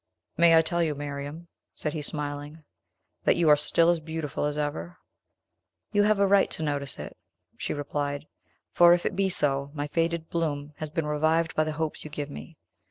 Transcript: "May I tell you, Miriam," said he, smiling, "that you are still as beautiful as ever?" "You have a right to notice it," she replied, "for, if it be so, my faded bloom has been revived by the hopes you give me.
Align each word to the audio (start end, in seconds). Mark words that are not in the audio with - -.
"May 0.35 0.55
I 0.57 0.63
tell 0.63 0.81
you, 0.81 0.95
Miriam," 0.95 1.47
said 1.73 1.93
he, 1.93 2.01
smiling, 2.01 2.63
"that 3.25 3.35
you 3.35 3.47
are 3.49 3.55
still 3.55 3.91
as 3.91 3.99
beautiful 3.99 4.45
as 4.45 4.57
ever?" 4.57 4.97
"You 5.91 6.01
have 6.01 6.17
a 6.17 6.25
right 6.25 6.49
to 6.49 6.63
notice 6.63 6.97
it," 6.97 7.15
she 7.55 7.71
replied, 7.75 8.25
"for, 8.71 8.93
if 8.95 9.05
it 9.05 9.15
be 9.15 9.29
so, 9.29 9.69
my 9.75 9.85
faded 9.87 10.27
bloom 10.27 10.73
has 10.77 10.89
been 10.89 11.05
revived 11.05 11.53
by 11.53 11.65
the 11.65 11.73
hopes 11.73 12.03
you 12.03 12.09
give 12.09 12.31
me. 12.31 12.57